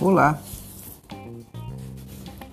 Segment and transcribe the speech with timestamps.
[0.00, 0.42] Olá,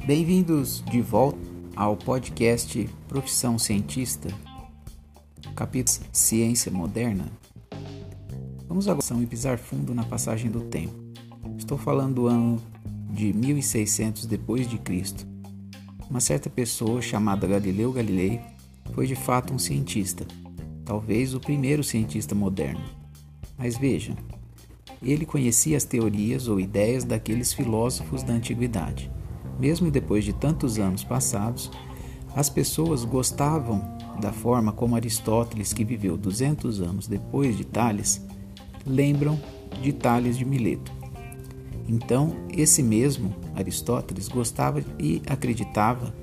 [0.06, 1.40] bem-vindos de volta
[1.76, 4.30] ao podcast Profissão Cientista,
[5.56, 7.26] capítulo Ciência Moderna.
[8.68, 10.94] Vamos agora pisar fundo na passagem do tempo.
[11.58, 12.62] Estou falando do ano
[13.12, 15.26] de 1600 depois de Cristo.
[16.10, 18.42] Uma certa pessoa chamada Galileu Galilei
[18.94, 20.26] foi de fato um cientista,
[20.88, 22.84] talvez o primeiro cientista moderno.
[23.58, 24.16] Mas veja,
[25.04, 29.12] ele conhecia as teorias ou ideias daqueles filósofos da antiguidade.
[29.60, 31.70] Mesmo depois de tantos anos passados,
[32.34, 38.22] as pessoas gostavam da forma como Aristóteles, que viveu 200 anos depois de Tales,
[38.86, 39.40] lembram
[39.82, 40.92] de Tales de Mileto.
[41.88, 46.14] Então, esse mesmo Aristóteles gostava e acreditava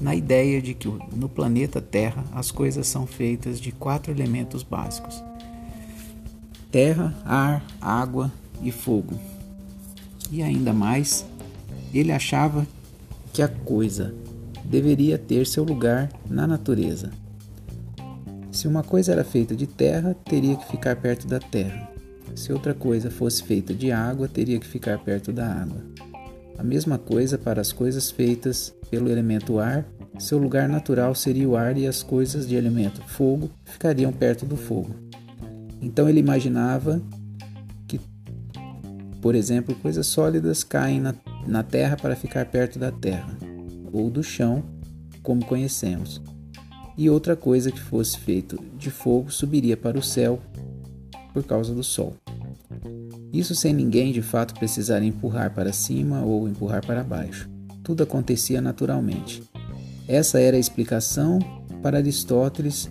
[0.00, 5.22] na ideia de que no planeta Terra as coisas são feitas de quatro elementos básicos:
[6.70, 9.18] terra, ar, água e fogo.
[10.30, 11.24] E ainda mais,
[11.92, 12.66] ele achava
[13.32, 14.14] que a coisa
[14.64, 17.10] deveria ter seu lugar na natureza.
[18.52, 21.88] Se uma coisa era feita de terra, teria que ficar perto da terra.
[22.34, 25.82] Se outra coisa fosse feita de água, teria que ficar perto da água.
[26.58, 29.86] A mesma coisa para as coisas feitas pelo elemento ar,
[30.18, 34.56] seu lugar natural seria o ar e as coisas de elemento fogo ficariam perto do
[34.56, 34.92] fogo.
[35.80, 37.00] Então ele imaginava
[37.86, 38.00] que,
[39.22, 41.14] por exemplo, coisas sólidas caem na,
[41.46, 43.38] na terra para ficar perto da terra,
[43.92, 44.64] ou do chão,
[45.22, 46.20] como conhecemos.
[46.96, 50.40] E outra coisa que fosse feito de fogo subiria para o céu
[51.32, 52.16] por causa do sol.
[53.32, 57.48] Isso sem ninguém de fato precisar empurrar para cima ou empurrar para baixo.
[57.82, 59.42] Tudo acontecia naturalmente.
[60.06, 61.38] Essa era a explicação
[61.82, 62.90] para Aristóteles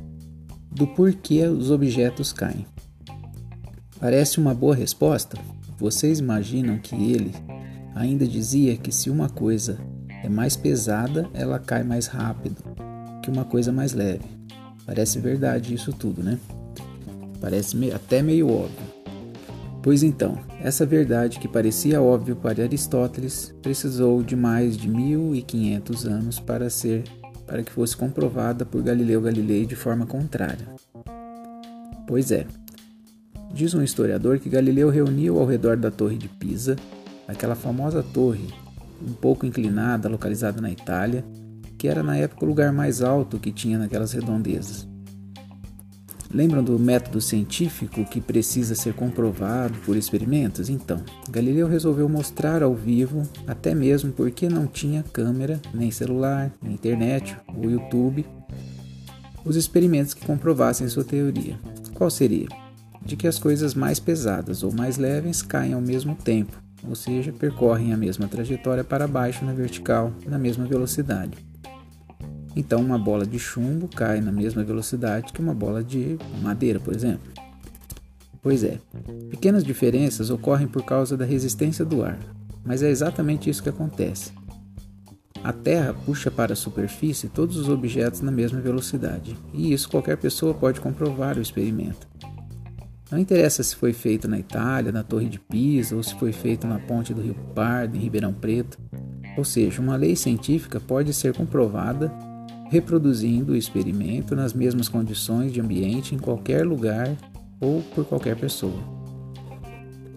[0.72, 2.66] do porquê os objetos caem.
[4.00, 5.38] Parece uma boa resposta?
[5.78, 7.34] Vocês imaginam que ele
[7.96, 9.80] ainda dizia que se uma coisa
[10.24, 12.64] é mais pesada, ela cai mais rápido
[13.24, 14.26] que uma coisa mais leve.
[14.86, 16.40] Parece verdade isso tudo, né?
[17.42, 18.97] Parece até meio óbvio.
[19.88, 26.42] Pois então, essa verdade que parecia óbvio para Aristóteles precisou de mais de 1500 anos
[26.42, 27.06] para ser
[27.46, 30.68] para que fosse comprovada por Galileu Galilei de forma contrária.
[32.06, 32.46] Pois é,
[33.54, 36.76] Diz um historiador que Galileu reuniu ao redor da Torre de Pisa,
[37.26, 38.54] aquela famosa torre,
[39.02, 41.24] um pouco inclinada, localizada na Itália,
[41.78, 44.86] que era na época o lugar mais alto que tinha naquelas redondezas.
[46.34, 50.70] Lembram do método científico que precisa ser comprovado por experimentos?
[50.70, 56.74] Então, Galileu resolveu mostrar ao vivo, até mesmo porque não tinha câmera, nem celular, nem
[56.74, 58.26] internet ou YouTube,
[59.46, 61.58] os experimentos que comprovassem sua teoria.
[61.94, 62.48] Qual seria?
[63.08, 67.32] de que as coisas mais pesadas ou mais leves caem ao mesmo tempo, ou seja,
[67.32, 71.47] percorrem a mesma trajetória para baixo na vertical, na mesma velocidade.
[72.58, 76.92] Então, uma bola de chumbo cai na mesma velocidade que uma bola de madeira, por
[76.92, 77.32] exemplo.
[78.42, 78.80] Pois é,
[79.30, 82.18] pequenas diferenças ocorrem por causa da resistência do ar,
[82.66, 84.32] mas é exatamente isso que acontece.
[85.44, 90.18] A Terra puxa para a superfície todos os objetos na mesma velocidade, e isso qualquer
[90.18, 92.08] pessoa pode comprovar o experimento.
[93.12, 96.66] Não interessa se foi feito na Itália, na Torre de Pisa, ou se foi feito
[96.66, 98.80] na ponte do Rio Pardo, em Ribeirão Preto.
[99.38, 102.12] Ou seja, uma lei científica pode ser comprovada
[102.70, 107.16] reproduzindo o experimento nas mesmas condições de ambiente em qualquer lugar
[107.60, 108.98] ou por qualquer pessoa.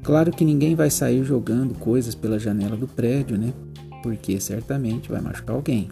[0.03, 3.53] Claro que ninguém vai sair jogando coisas pela janela do prédio, né?
[4.03, 5.89] Porque certamente vai machucar alguém.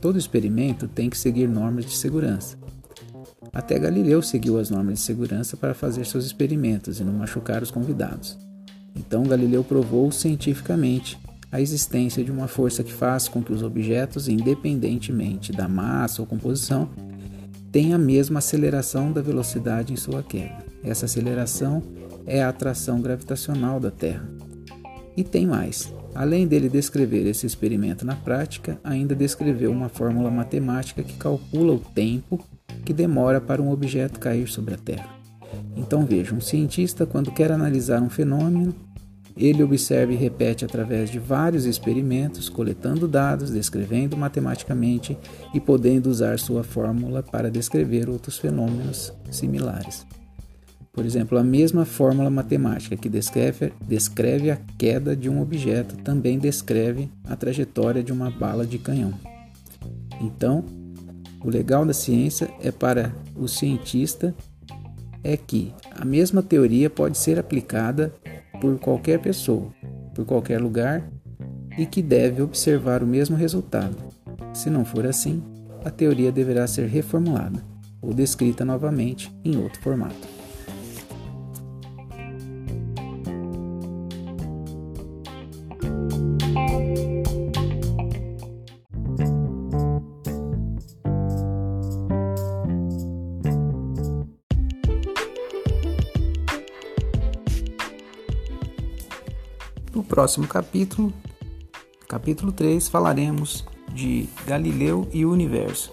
[0.00, 2.56] Todo experimento tem que seguir normas de segurança.
[3.52, 7.70] Até Galileu seguiu as normas de segurança para fazer seus experimentos e não machucar os
[7.70, 8.38] convidados.
[8.94, 11.18] Então Galileu provou cientificamente
[11.52, 16.26] a existência de uma força que faz com que os objetos, independentemente da massa ou
[16.26, 16.88] composição,
[17.72, 20.64] tenham a mesma aceleração da velocidade em sua queda.
[20.82, 21.82] Essa aceleração
[22.26, 24.28] é a atração gravitacional da Terra.
[25.16, 25.92] E tem mais.
[26.14, 31.78] Além dele descrever esse experimento na prática, ainda descreveu uma fórmula matemática que calcula o
[31.78, 32.40] tempo
[32.84, 35.08] que demora para um objeto cair sobre a Terra.
[35.76, 38.74] Então veja, um cientista, quando quer analisar um fenômeno,
[39.36, 45.16] ele observa e repete através de vários experimentos, coletando dados, descrevendo matematicamente
[45.54, 50.06] e podendo usar sua fórmula para descrever outros fenômenos similares.
[50.92, 56.38] Por exemplo, a mesma fórmula matemática que descreve, descreve a queda de um objeto também
[56.38, 59.14] descreve a trajetória de uma bala de canhão.
[60.20, 60.64] Então,
[61.42, 64.34] o legal da ciência é para o cientista
[65.22, 68.12] é que a mesma teoria pode ser aplicada
[68.60, 69.72] por qualquer pessoa,
[70.14, 71.08] por qualquer lugar
[71.78, 73.96] e que deve observar o mesmo resultado.
[74.52, 75.42] Se não for assim,
[75.84, 77.62] a teoria deverá ser reformulada
[78.02, 80.39] ou descrita novamente em outro formato.
[100.10, 101.12] Próximo capítulo,
[102.08, 103.64] capítulo 3, falaremos
[103.94, 105.92] de Galileu e o universo,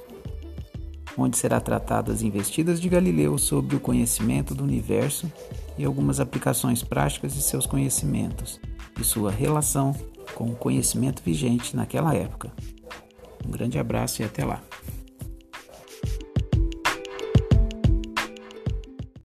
[1.16, 5.32] onde será tratado as investidas de Galileu sobre o conhecimento do universo
[5.78, 8.60] e algumas aplicações práticas de seus conhecimentos
[9.00, 9.96] e sua relação
[10.34, 12.52] com o conhecimento vigente naquela época.
[13.46, 14.64] Um grande abraço e até lá.